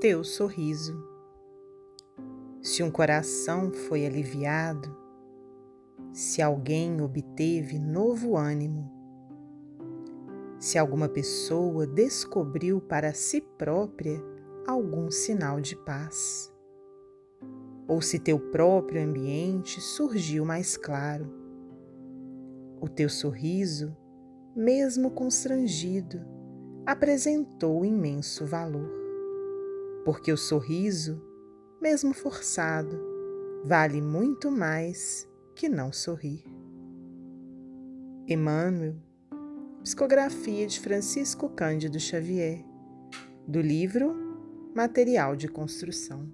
teu 0.00 0.22
sorriso. 0.22 1.02
Se 2.60 2.82
um 2.82 2.90
coração 2.90 3.72
foi 3.72 4.04
aliviado, 4.04 4.94
se 6.12 6.42
alguém 6.42 7.00
obteve 7.00 7.78
novo 7.78 8.36
ânimo, 8.36 8.92
se 10.58 10.76
alguma 10.76 11.08
pessoa 11.08 11.86
descobriu 11.86 12.78
para 12.78 13.14
si 13.14 13.40
própria 13.40 14.22
algum 14.66 15.10
sinal 15.10 15.60
de 15.62 15.74
paz, 15.74 16.52
ou 17.88 18.02
se 18.02 18.18
teu 18.18 18.38
próprio 18.38 19.02
ambiente 19.02 19.80
surgiu 19.80 20.44
mais 20.44 20.76
claro. 20.76 21.32
O 22.80 22.88
teu 22.88 23.08
sorriso, 23.08 23.96
mesmo 24.54 25.10
constrangido, 25.10 26.20
apresentou 26.84 27.82
imenso 27.82 28.44
valor, 28.44 29.05
porque 30.06 30.30
o 30.30 30.36
sorriso, 30.36 31.20
mesmo 31.82 32.14
forçado, 32.14 32.96
vale 33.64 34.00
muito 34.00 34.52
mais 34.52 35.28
que 35.52 35.68
não 35.68 35.92
sorrir. 35.92 36.44
Emmanuel, 38.28 38.94
psicografia 39.82 40.64
de 40.68 40.78
Francisco 40.78 41.48
Cândido 41.48 41.98
Xavier, 41.98 42.64
do 43.48 43.60
livro 43.60 44.14
Material 44.76 45.34
de 45.34 45.48
Construção. 45.48 46.32